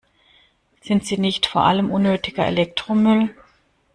Sind 0.81 1.05
sie 1.05 1.19
nicht 1.19 1.45
vor 1.45 1.61
allem 1.63 1.91
unnötiger 1.91 2.47
Elektromüll? 2.47 3.35